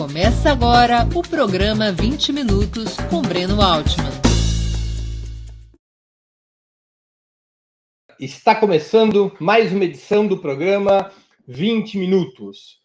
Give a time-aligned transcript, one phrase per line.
[0.00, 4.10] Começa agora o programa 20 Minutos com Breno Altman.
[8.18, 11.12] Está começando mais uma edição do programa
[11.46, 12.80] 20 Minutos.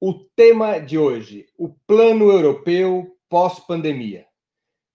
[0.00, 4.26] O tema de hoje: o Plano Europeu pós-pandemia.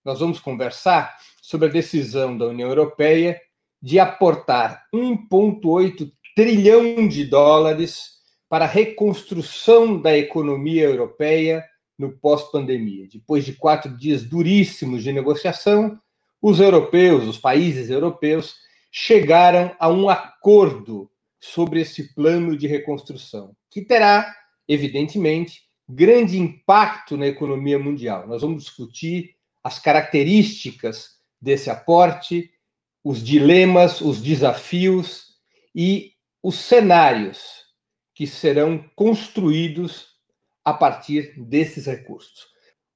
[0.05, 3.37] Nós vamos conversar sobre a decisão da União Europeia
[3.81, 8.14] de aportar 1,8 trilhão de dólares
[8.55, 11.61] para a reconstrução da economia europeia
[11.99, 13.05] no pós-pandemia.
[13.11, 15.99] Depois de quatro dias duríssimos de negociação,
[16.41, 18.55] os europeus, os países europeus,
[18.89, 24.33] chegaram a um acordo sobre esse plano de reconstrução, que terá,
[24.69, 28.25] evidentemente, grande impacto na economia mundial.
[28.25, 32.49] Nós vamos discutir as características desse aporte,
[33.03, 35.35] os dilemas, os desafios
[35.75, 37.64] e os cenários
[38.15, 40.15] que serão construídos
[40.63, 42.47] a partir desses recursos.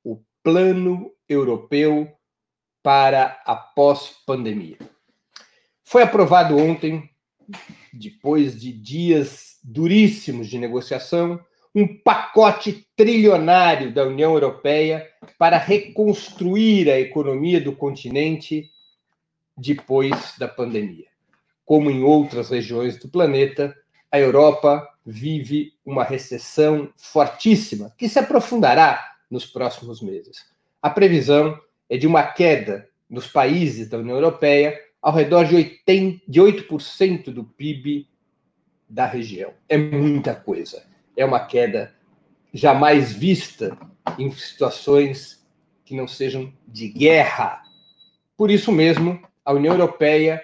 [0.03, 2.11] O Plano Europeu
[2.81, 4.77] para a pós-pandemia.
[5.83, 7.09] Foi aprovado ontem,
[7.93, 11.43] depois de dias duríssimos de negociação,
[11.75, 18.69] um pacote trilionário da União Europeia para reconstruir a economia do continente
[19.57, 21.07] depois da pandemia.
[21.65, 23.75] Como em outras regiões do planeta,
[24.11, 30.45] a Europa vive uma recessão fortíssima, que se aprofundará nos próximos meses.
[30.81, 36.21] A previsão é de uma queda nos países da União Europeia ao redor de, 8,
[36.27, 38.07] de 8% do PIB
[38.87, 39.53] da região.
[39.67, 40.83] É muita coisa.
[41.15, 41.93] É uma queda
[42.53, 43.77] jamais vista
[44.17, 45.45] em situações
[45.85, 47.61] que não sejam de guerra.
[48.35, 50.41] Por isso mesmo, a União Europeia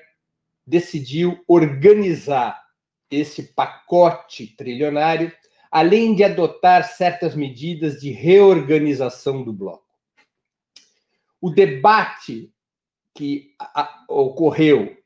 [0.65, 2.64] decidiu organizar
[3.15, 5.31] esse pacote trilionário,
[5.71, 9.85] além de adotar certas medidas de reorganização do bloco.
[11.41, 12.51] O debate
[13.13, 13.53] que
[14.07, 14.97] ocorreu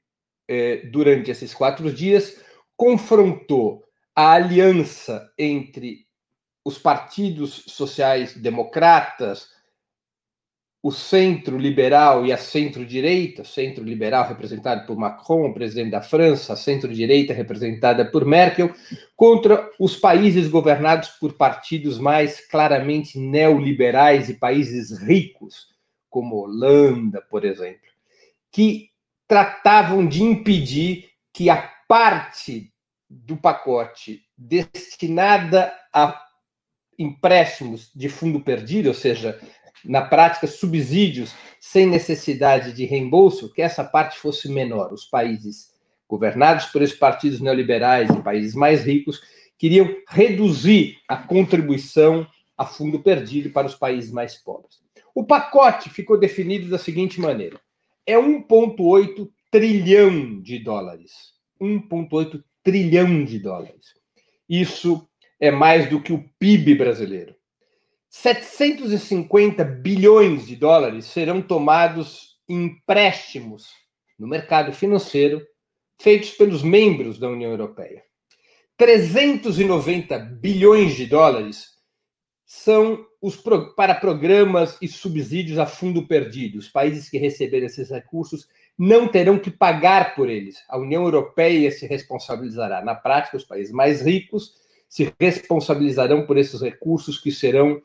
[0.48, 2.42] eh, durante esses quatro dias
[2.76, 3.84] confrontou
[4.16, 6.08] a aliança entre
[6.64, 9.50] os partidos sociais democratas,
[10.82, 17.34] o centro liberal e a centro-direita, centro liberal representado por Macron, presidente da França, centro-direita
[17.34, 18.74] representada por Merkel,
[19.16, 25.68] contra os países governados por partidos mais claramente neoliberais e países ricos,
[26.10, 27.90] como Holanda, por exemplo,
[28.50, 28.90] que
[29.28, 32.74] tratavam de impedir que a parte
[33.10, 36.20] do pacote destinada a
[36.98, 39.40] empréstimos de fundo perdido, ou seja,
[39.86, 44.94] na prática, subsídios sem necessidade de reembolso, que essa parte fosse menor.
[44.94, 45.74] Os países
[46.08, 49.22] governados por esses partidos neoliberais e países mais ricos
[49.58, 52.26] queriam reduzir a contribuição
[52.58, 54.80] a fundo perdido para os países mais pobres.
[55.14, 57.60] O pacote ficou definido da seguinte maneira:
[58.06, 61.34] é 1,8 trilhão de dólares.
[61.62, 63.94] 1,8 trilhão de dólares.
[64.48, 65.08] Isso
[65.40, 67.36] é mais do que o PIB brasileiro.
[68.10, 73.70] 750 bilhões de dólares serão tomados em empréstimos
[74.18, 75.46] no mercado financeiro
[76.02, 78.04] feitos pelos membros da União Europeia.
[78.78, 81.78] 390 bilhões de dólares
[82.46, 86.58] são os pro, para programas e subsídios a fundo perdido.
[86.58, 88.48] Os países que receberem esses recursos
[88.78, 90.64] não terão que pagar por eles.
[90.68, 92.84] A União Europeia se responsabilizará.
[92.84, 94.56] Na prática, os países mais ricos
[94.88, 97.80] se responsabilizarão por esses recursos que serão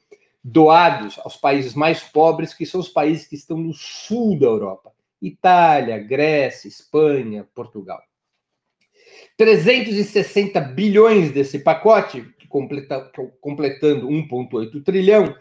[0.45, 4.93] doados aos países mais pobres, que são os países que estão no sul da Europa:
[5.23, 8.03] Itália, Grécia, Espanha, Portugal.
[9.39, 13.11] 360 bilhões desse pacote, completa,
[13.41, 15.35] completando 1,8 trilhão,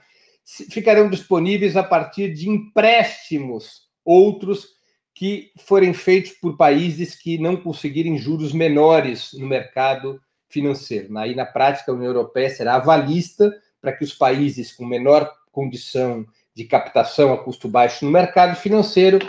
[0.46, 4.70] ficarão disponíveis a partir de empréstimos outros
[5.14, 10.20] que forem feitos por países que não conseguirem juros menores no mercado
[10.50, 11.16] financeiro.
[11.18, 16.26] Aí, na prática, a União Europeia será avalista para que os países com menor condição
[16.56, 19.20] de captação a custo baixo no mercado financeiro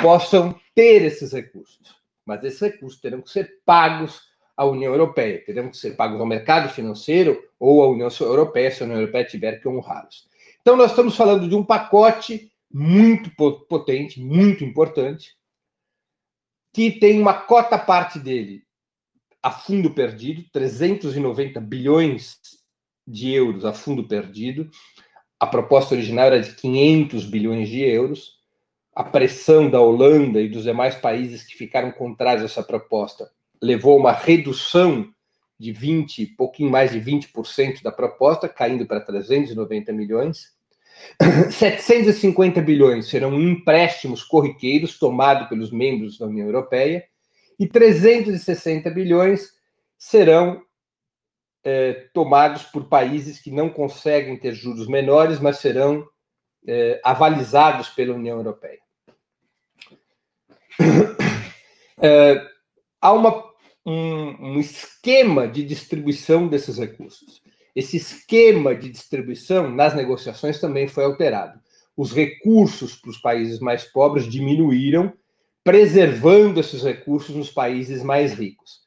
[0.00, 1.94] possam ter esses recursos.
[2.26, 4.22] Mas esses recursos terão que ser pagos
[4.56, 8.82] à União Europeia, terão que ser pagos ao mercado financeiro ou à União Europeia, se
[8.82, 10.28] a União Europeia tiver que honrá-los.
[10.60, 13.30] Então, nós estamos falando de um pacote muito
[13.68, 15.36] potente, muito importante,
[16.72, 18.64] que tem uma cota parte dele
[19.40, 22.59] a fundo perdido, 390 bilhões
[23.10, 24.70] de euros a fundo perdido.
[25.38, 28.38] A proposta original era de 500 bilhões de euros.
[28.94, 33.30] A pressão da Holanda e dos demais países que ficaram contrários a essa proposta
[33.62, 35.08] levou a uma redução
[35.58, 40.54] de 20, pouquinho mais de 20% da proposta, caindo para 390 milhões.
[41.50, 47.04] 750 bilhões serão empréstimos corriqueiros tomados pelos membros da União Europeia
[47.58, 49.50] e 360 bilhões
[49.98, 50.62] serão
[51.64, 56.06] é, tomados por países que não conseguem ter juros menores, mas serão
[56.66, 58.80] é, avalizados pela União Europeia.
[62.02, 62.42] É,
[62.98, 63.44] há uma,
[63.84, 67.42] um, um esquema de distribuição desses recursos.
[67.76, 71.60] Esse esquema de distribuição nas negociações também foi alterado.
[71.94, 75.12] Os recursos para os países mais pobres diminuíram,
[75.62, 78.80] preservando esses recursos nos países mais ricos.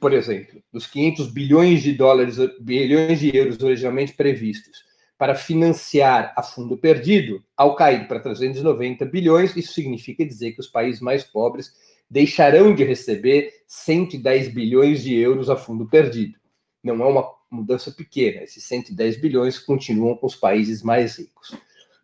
[0.00, 4.88] Por exemplo, dos 500 bilhões de dólares, bilhões de euros originalmente previstos
[5.18, 10.66] para financiar a fundo perdido, ao cair para 390 bilhões, isso significa dizer que os
[10.66, 11.74] países mais pobres
[12.08, 16.38] deixarão de receber 110 bilhões de euros a fundo perdido.
[16.82, 18.42] Não é uma mudança pequena.
[18.42, 21.54] Esses 110 bilhões continuam com os países mais ricos.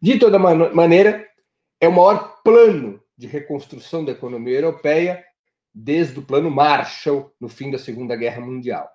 [0.03, 1.27] De toda man maneira,
[1.81, 5.25] é o maior plano de reconstrução da economia europeia
[5.79, 8.89] desde o plano Marshall no fim da Segunda Guerra Mundial.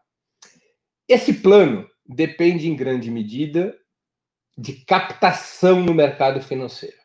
[1.07, 3.78] Esse plano depende em grande medida
[4.57, 6.98] de captação no mercado financeiro.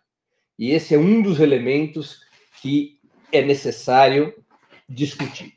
[0.58, 2.22] E esse é um dos elementos
[2.62, 2.98] que
[3.30, 4.34] é necessário
[4.88, 5.52] discutir.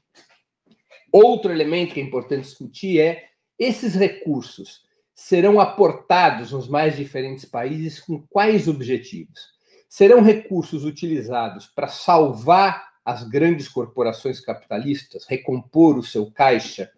[1.14, 4.82] Outro elemento que é importante discutir é esses recursos
[5.16, 9.40] serão aportados nos mais diferentes países com quais objetivos?
[9.88, 16.92] Serão recursos utilizados para salvar as grandes corporações capitalistas, recompor o seu caixa,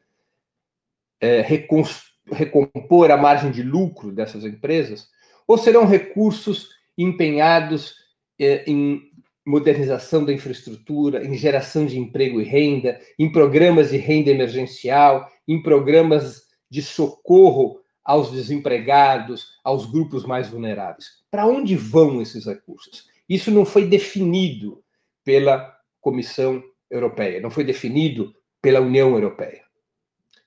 [1.19, 5.09] é, recompor a margem de lucro dessas empresas?
[5.47, 7.95] Ou serão recursos empenhados
[8.39, 9.11] é, em
[9.45, 15.61] modernização da infraestrutura, em geração de emprego e renda, em programas de renda emergencial, em
[15.61, 21.21] programas de socorro aos desempregados, aos grupos mais vulneráveis.
[21.29, 23.07] Para onde vão esses recursos?
[23.27, 24.83] Isso não foi definido
[25.23, 29.61] pela Comissão Europeia, não foi definido pela União Europeia.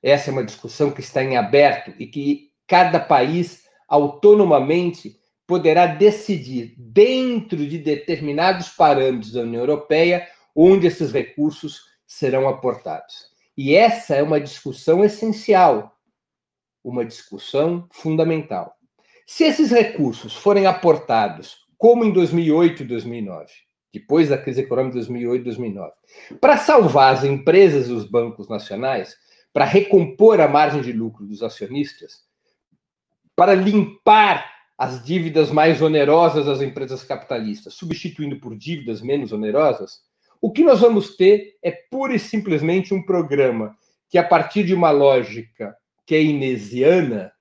[0.02, 6.74] Essa é uma discussão que está em aberto e que cada país autonomamente poderá decidir,
[6.76, 13.32] dentro de determinados parâmetros da União Europeia, onde esses recursos serão aportados.
[13.56, 15.94] E essa é uma discussão essencial
[16.84, 18.76] uma discussão fundamental.
[19.26, 23.50] Se esses recursos forem aportados, como em 2008 e 2009,
[23.94, 25.92] depois da crise econômica de 2008 e 2009,
[26.40, 29.16] para salvar as empresas e os bancos nacionais,
[29.52, 32.24] para recompor a margem de lucro dos acionistas,
[33.36, 40.02] para limpar as dívidas mais onerosas das empresas capitalistas, substituindo por dívidas menos onerosas,
[40.40, 43.76] o que nós vamos ter é pura e simplesmente um programa
[44.10, 47.32] que, a partir de uma lógica keynesiana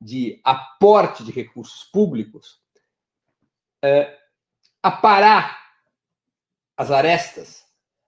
[0.00, 2.60] de aporte de recursos públicos,
[3.84, 4.16] é,
[4.82, 5.67] aparar
[6.78, 7.64] as arestas,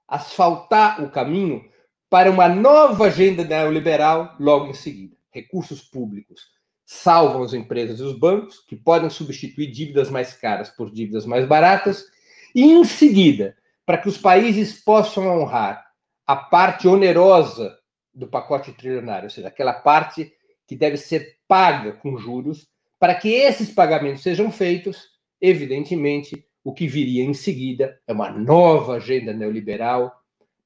[0.07, 1.69] asfaltar o caminho
[2.09, 5.17] para uma nova agenda neoliberal logo em seguida.
[5.33, 6.49] Recursos públicos
[6.87, 11.47] salvam as empresas e os bancos, que podem substituir dívidas mais caras por dívidas mais
[11.47, 12.05] baratas,
[12.55, 15.85] e em seguida, para que os países possam honrar
[16.27, 17.77] a parte onerosa
[18.15, 20.33] do pacote trilionário, ou seja, aquela parte
[20.67, 25.09] que deve ser paga com juros, para que esses pagamentos sejam feitos,
[25.41, 30.15] evidentemente, o que viria em seguida é uma nova agenda neoliberal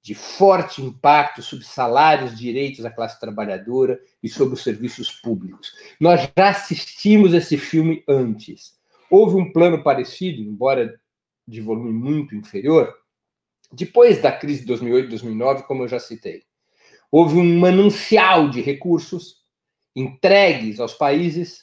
[0.02, 5.72] de forte impacto sobre salários, direitos da classe trabalhadora e sobre os serviços públicos.
[5.98, 8.78] Nós já assistimos esse filme antes.
[9.08, 11.00] Houve um plano parecido, embora
[11.48, 12.92] de volume muito inferior,
[13.72, 16.42] depois da crise de 2008 2009, como eu já citei
[17.14, 19.36] houve um manancial de recursos
[19.94, 21.60] entregues aos países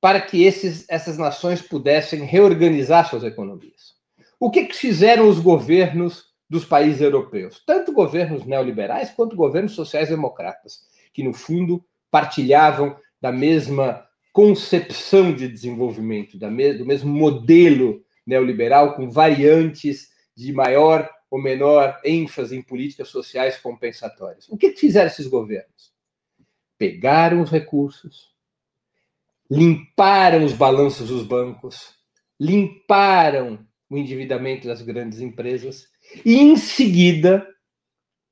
[0.00, 3.94] para que esses, essas nações pudessem reorganizar suas economias.
[4.38, 7.62] O que, que fizeram os governos dos países europeus?
[7.66, 10.80] Tanto governos neoliberais quanto governos sociais-democratas,
[11.12, 20.08] que, no fundo, partilhavam da mesma concepção de desenvolvimento, do mesmo modelo neoliberal, com variantes
[20.34, 24.48] de maior ou menor ênfase em políticas sociais compensatórias.
[24.48, 25.92] O que fizeram esses governos?
[26.78, 28.29] Pegaram os recursos,
[29.50, 31.94] limparam os balanços dos bancos,
[32.38, 35.88] limparam o endividamento das grandes empresas
[36.24, 37.46] e, em seguida,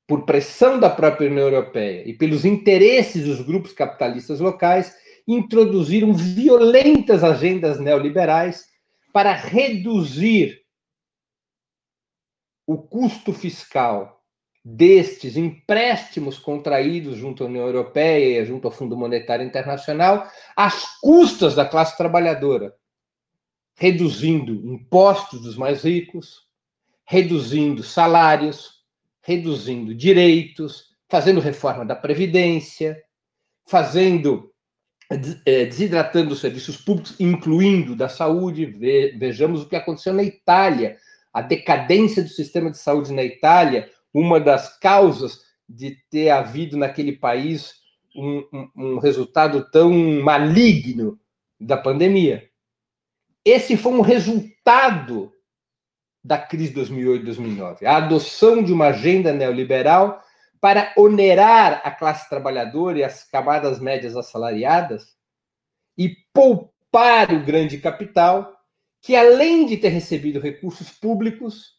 [0.07, 4.95] por pressão da própria União Europeia e pelos interesses dos grupos capitalistas locais,
[5.27, 8.65] introduziram violentas agendas neoliberais
[9.13, 10.61] para reduzir
[12.65, 14.18] o custo fiscal
[14.75, 21.65] destes empréstimos contraídos junto à União Europeia junto ao Fundo Monetário Internacional às custas da
[21.65, 22.73] classe trabalhadora,
[23.75, 26.47] reduzindo impostos dos mais ricos,
[27.03, 28.83] reduzindo salários,
[29.21, 33.01] reduzindo direitos, fazendo reforma da Previdência,
[33.65, 34.51] fazendo
[35.45, 38.65] eh, desidratando os serviços públicos, incluindo da saúde.
[39.17, 40.97] Vejamos o que aconteceu na Itália,
[41.33, 47.13] a decadência do sistema de saúde na Itália, uma das causas de ter havido naquele
[47.13, 47.75] país
[48.15, 51.19] um, um, um resultado tão maligno
[51.59, 52.49] da pandemia.
[53.45, 55.31] Esse foi um resultado
[56.23, 60.21] da crise de 2008-2009, a adoção de uma agenda neoliberal
[60.59, 65.15] para onerar a classe trabalhadora e as camadas médias assalariadas
[65.97, 68.53] e poupar o grande capital,
[69.01, 71.78] que além de ter recebido recursos públicos,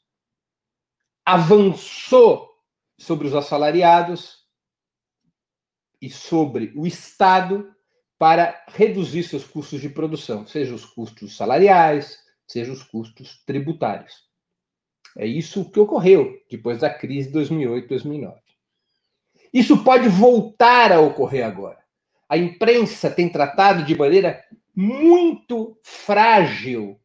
[1.31, 2.51] avançou
[2.99, 4.45] sobre os assalariados
[6.03, 7.73] e sobre o Estado
[8.19, 12.19] para reduzir seus custos de produção, seja os custos salariais,
[12.49, 14.29] seja os custos tributários.
[15.17, 18.35] É isso que ocorreu depois da crise de 2008-2009.
[19.53, 21.79] Isso pode voltar a ocorrer agora.
[22.29, 24.45] A imprensa tem tratado de maneira
[24.75, 27.01] muito frágil,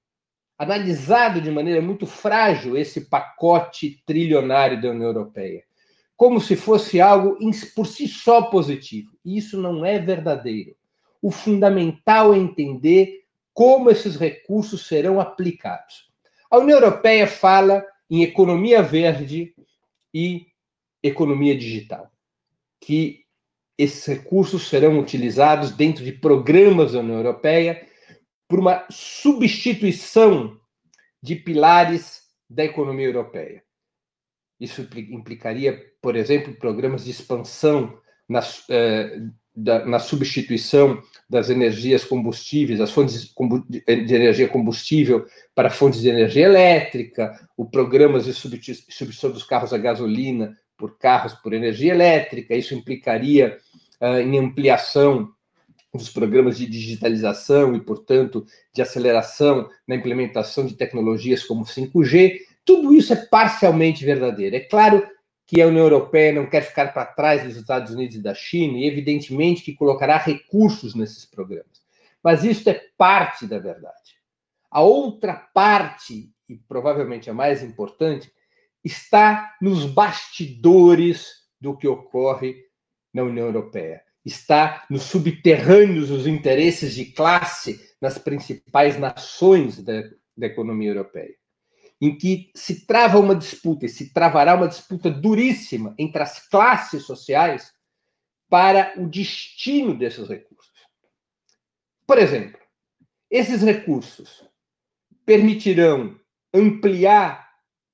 [0.58, 5.64] analisado de maneira muito frágil esse pacote trilionário da União Europeia,
[6.16, 7.38] como se fosse algo
[7.76, 9.12] por si só positivo.
[9.24, 10.76] E isso não é verdadeiro.
[11.22, 16.10] O fundamental é entender como esses recursos serão aplicados.
[16.50, 19.54] A União Europeia fala em economia verde
[20.14, 20.48] e
[21.02, 22.12] economia digital
[22.80, 23.26] que
[23.78, 27.86] esses recursos serão utilizados dentro de programas da União Europeia
[28.48, 30.60] por uma substituição
[31.22, 33.64] de pilares da economia europeia.
[34.60, 38.00] Isso implicaria, por exemplo, programas de expansão
[38.30, 39.20] na, eh,
[39.56, 43.34] da, na substituição das energias combustíveis, das fontes
[43.70, 49.74] de, de, energia combustível para fontes de energia elétrica, o programas de substituição dos carros
[49.74, 53.58] a gasolina por carros por energia elétrica, isso implicaria
[54.02, 55.34] uh, em ampliação
[55.96, 62.40] dos programas de digitalização e, portanto, de aceleração na implementação de tecnologias como 5G.
[62.64, 64.56] Tudo isso é parcialmente verdadeiro.
[64.56, 65.08] É claro
[65.46, 68.78] que a União Europeia não quer ficar para trás dos Estados Unidos e da China,
[68.78, 71.84] e evidentemente que colocará recursos nesses programas.
[72.24, 74.16] Mas isso é parte da verdade.
[74.72, 78.32] A outra parte, e provavelmente a mais importante,
[78.84, 82.66] está nos bastidores do que ocorre
[83.14, 84.05] na União Europeia.
[84.26, 90.02] Está nos subterrâneos dos interesses de classe nas principais nações da,
[90.36, 91.36] da economia europeia,
[92.02, 97.04] em que se trava uma disputa, e se travará uma disputa duríssima entre as classes
[97.04, 97.72] sociais
[98.50, 100.74] para o destino desses recursos.
[102.08, 102.60] Por exemplo,
[103.30, 104.48] esses recursos
[105.26, 106.20] permitirão
[106.54, 107.46] ampliar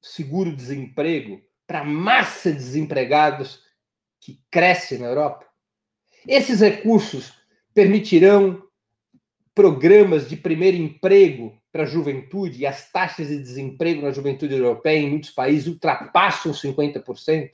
[0.02, 3.64] seguro-desemprego para a massa de desempregados
[4.20, 5.51] que cresce na Europa?
[6.28, 7.34] Esses recursos
[7.74, 8.62] permitirão
[9.56, 15.00] programas de primeiro emprego para a juventude e as taxas de desemprego na juventude europeia
[15.00, 17.52] em muitos países ultrapassam 50%?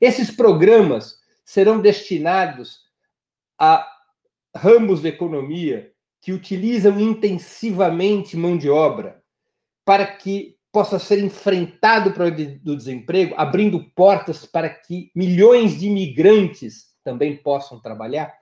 [0.00, 2.86] Esses programas serão destinados
[3.58, 3.86] a
[4.56, 9.22] ramos da economia que utilizam intensivamente mão de obra
[9.84, 15.86] para que possa ser enfrentado o problema do desemprego, abrindo portas para que milhões de
[15.88, 18.38] imigrantes também possam trabalhar?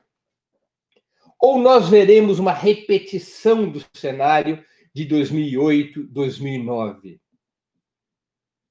[1.40, 7.20] Ou nós veremos uma repetição do cenário de 2008, 2009?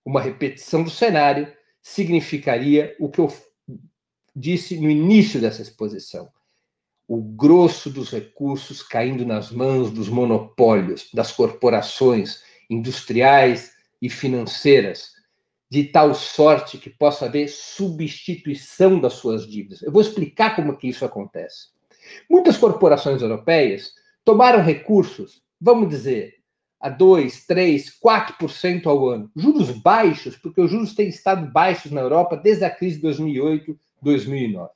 [0.04, 1.52] Uma repetição do cenário
[1.82, 3.34] significaria o que eu
[4.36, 6.30] disse no início dessa exposição:
[7.08, 15.14] o grosso dos recursos caindo nas mãos dos monopólios, das corporações, industriais e financeiras,
[15.70, 19.82] de tal sorte que possa haver substituição das suas dívidas.
[19.82, 21.68] Eu vou explicar como que isso acontece.
[22.30, 23.92] Muitas corporações europeias
[24.24, 26.36] tomaram recursos, vamos dizer,
[26.80, 29.32] a 2, 3, 4% ao ano.
[29.36, 33.78] Juros baixos, porque os juros têm estado baixos na Europa desde a crise de 2008,
[34.02, 34.70] 2009.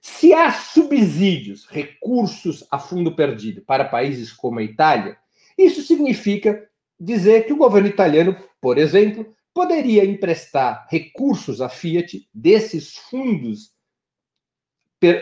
[0.00, 5.16] Se há subsídios, recursos a fundo perdido para países como a Itália,
[5.58, 12.96] isso significa dizer que o governo italiano, por exemplo, poderia emprestar recursos à Fiat desses
[12.96, 13.72] fundos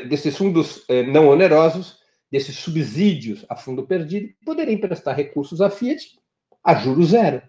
[0.08, 1.98] desses fundos eh, não onerosos,
[2.30, 6.18] desses subsídios a fundo perdido, poderia emprestar recursos à Fiat
[6.62, 7.42] a juro zero.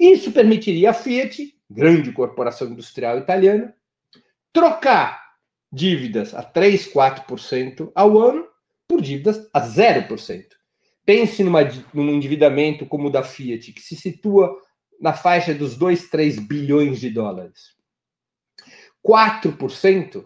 [0.00, 3.74] Isso permitiria à Fiat, grande corporação industrial italiana,
[4.52, 5.22] trocar
[5.70, 8.46] dívidas a 3, 4% ao ano
[8.88, 10.44] por dívidas a 0%.
[11.04, 14.54] Pense numa, num endividamento como o da Fiat, que se situa
[15.02, 17.74] na faixa dos 2, 3 bilhões de dólares.
[19.04, 20.24] 4%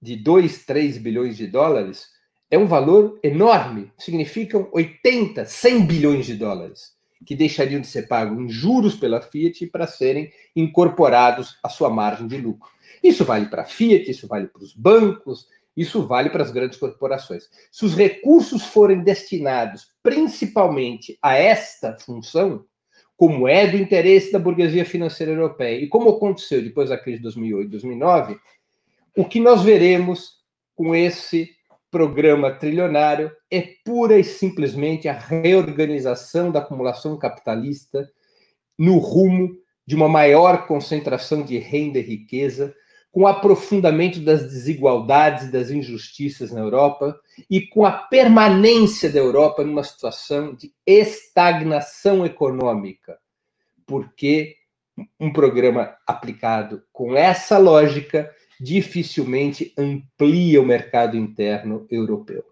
[0.00, 2.06] de 2, 3 bilhões de dólares
[2.48, 3.92] é um valor enorme.
[3.98, 6.94] Significam 80, 100 bilhões de dólares
[7.26, 12.28] que deixariam de ser pagos em juros pela Fiat para serem incorporados à sua margem
[12.28, 12.70] de lucro.
[13.02, 16.78] Isso vale para a Fiat, isso vale para os bancos, isso vale para as grandes
[16.78, 17.50] corporações.
[17.72, 22.64] Se os recursos forem destinados principalmente a esta função,
[23.20, 25.78] como é do interesse da burguesia financeira europeia.
[25.78, 28.38] E como aconteceu depois da crise de 2008 e 2009,
[29.14, 30.38] o que nós veremos
[30.74, 31.50] com esse
[31.90, 38.10] programa trilionário é pura e simplesmente a reorganização da acumulação capitalista
[38.78, 39.54] no rumo
[39.86, 42.74] de uma maior concentração de renda e riqueza,
[43.12, 47.18] com o aprofundamento das desigualdades e das injustiças na Europa
[47.50, 53.18] e com a permanência da Europa numa situação de estagnação econômica,
[53.84, 54.56] porque
[55.18, 62.44] um programa aplicado com essa lógica dificilmente amplia o mercado interno europeu.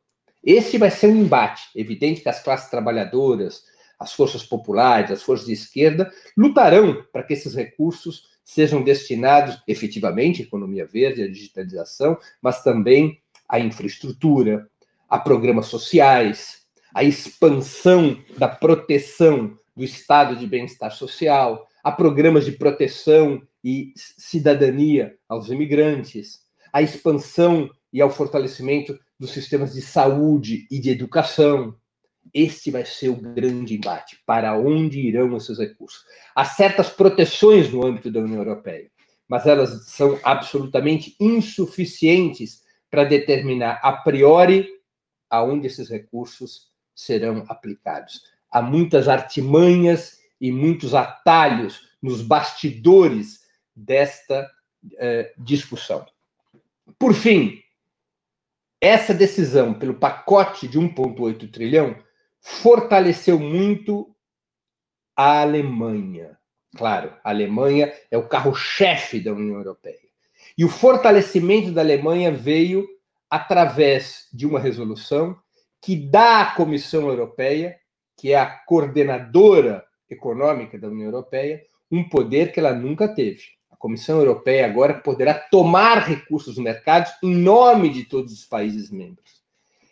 [0.42, 1.68] Esse vai ser um embate.
[1.74, 3.64] Evidente que as classes trabalhadoras,
[3.98, 10.40] as forças populares, as forças de esquerda lutarão para que esses recursos sejam destinados efetivamente
[10.40, 14.67] à economia verde, à digitalização, mas também à infraestrutura,
[15.07, 16.62] a programas sociais,
[16.95, 25.14] à expansão da proteção do estado de bem-estar social, a programas de proteção e cidadania
[25.28, 26.40] aos imigrantes,
[26.73, 31.76] a expansão e ao fortalecimento dos sistemas de saúde e de educação.
[32.32, 34.18] Este vai ser o grande embate.
[34.26, 36.04] Para onde irão esses recursos?
[36.35, 38.90] Há certas proteções no âmbito da União Europeia,
[39.28, 44.68] mas elas são absolutamente insuficientes para determinar a priori
[45.30, 48.23] aonde esses recursos serão aplicados.
[48.50, 53.41] Há muitas artimanhas e muitos atalhos nos bastidores
[53.75, 54.50] desta
[54.99, 56.06] eh, discussão.
[56.99, 57.60] Por fim,
[58.80, 61.97] essa decisão pelo pacote de 1,8 trilhão
[62.49, 64.15] fortaleceu muito
[65.17, 66.39] a Alemanha.
[66.76, 69.99] Claro, a Alemanha é o carro-chefe da União Europeia.
[70.56, 72.87] E o fortalecimento da Alemanha veio
[73.30, 75.37] através de uma resolução
[75.80, 77.78] que dá à Comissão Europeia,
[78.17, 83.58] que é a coordenadora econômica da União Europeia, um poder que ela nunca teve.
[83.78, 89.43] Comissão Europeia agora poderá tomar recursos dos mercados em nome de todos os países membros.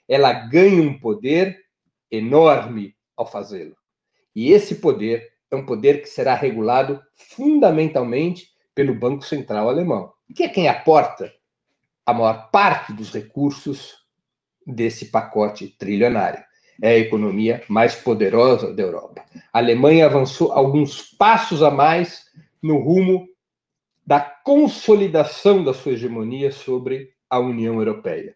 [0.09, 1.66] Ela ganha um poder
[2.11, 3.77] enorme ao fazê-lo.
[4.35, 10.43] E esse poder é um poder que será regulado fundamentalmente pelo Banco Central Alemão, que
[10.43, 11.33] é quem aporta
[12.05, 13.95] a maior parte dos recursos
[14.67, 16.45] desse pacote trilionário.
[16.83, 19.25] É a economia mais poderosa da Europa.
[19.53, 22.27] A Alemanha avançou alguns passos a mais
[22.63, 23.27] no rumo
[24.07, 28.36] da consolidação da sua hegemonia sobre a União Europeia.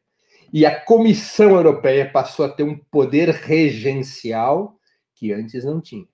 [0.53, 4.77] E a Comissão Europeia passou a ter um poder regencial
[5.15, 6.09] que antes não tinha.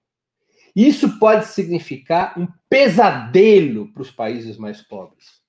[0.74, 5.40] Isso pode significar um pesadelo para os países mais pobres.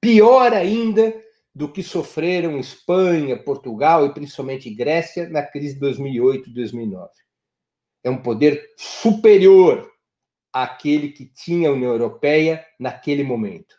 [0.00, 1.12] Pior ainda
[1.52, 7.10] do que sofreram Espanha, Portugal e principalmente Grécia na crise de 2008 e 2009.
[8.04, 9.90] É um poder superior
[10.52, 13.74] aquele que tinha a União Europeia naquele momento.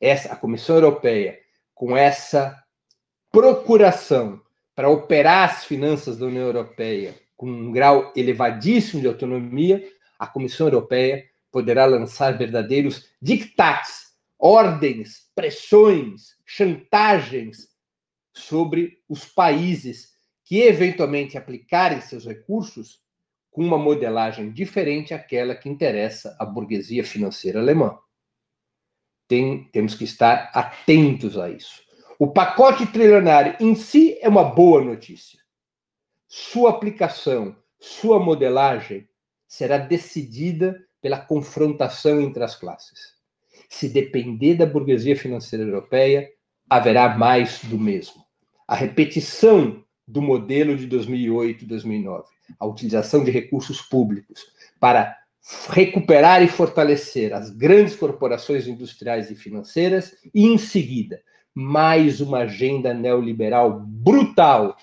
[0.00, 1.38] Essa a Comissão Europeia
[1.74, 2.63] com essa
[3.34, 4.40] procuração
[4.76, 9.84] para operar as finanças da União Europeia com um grau elevadíssimo de autonomia,
[10.16, 17.68] a Comissão Europeia poderá lançar verdadeiros dictates, ordens, pressões, chantagens
[18.32, 20.12] sobre os países
[20.44, 23.00] que eventualmente aplicarem seus recursos
[23.50, 27.98] com uma modelagem diferente àquela que interessa à burguesia financeira alemã.
[29.26, 31.82] Tem, temos que estar atentos a isso.
[32.18, 35.38] O pacote trilionário em si é uma boa notícia.
[36.28, 39.08] Sua aplicação, sua modelagem
[39.46, 43.14] será decidida pela confrontação entre as classes.
[43.68, 46.30] Se depender da burguesia financeira europeia,
[46.68, 48.24] haverá mais do mesmo.
[48.66, 54.44] A repetição do modelo de 2008 e 2009 a utilização de recursos públicos
[54.78, 55.16] para
[55.68, 61.22] recuperar e fortalecer as grandes corporações industriais e financeiras e, em seguida,
[61.54, 64.76] mais uma agenda neoliberal brutal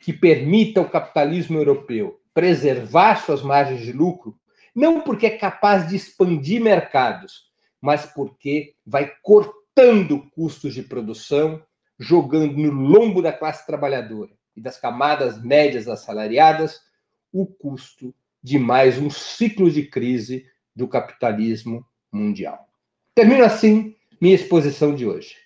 [0.00, 4.38] que permita ao capitalismo europeu preservar suas margens de lucro,
[4.74, 11.62] não porque é capaz de expandir mercados, mas porque vai cortando custos de produção,
[11.98, 16.82] jogando no lombo da classe trabalhadora e das camadas médias assalariadas
[17.32, 22.68] o custo de mais um ciclo de crise do capitalismo mundial.
[23.14, 25.45] Termino assim minha exposição de hoje.